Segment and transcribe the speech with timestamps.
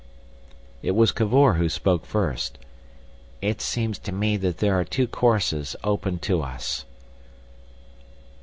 [0.81, 2.57] It was Cavor who spoke first.
[3.39, 6.85] "It seems to me that there are two courses open to us."